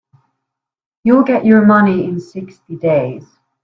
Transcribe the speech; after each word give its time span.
You'll 1.03 1.21
get 1.23 1.45
your 1.45 1.63
money 1.63 2.05
in 2.05 2.19
sixty 2.19 2.75
days. 2.75 3.23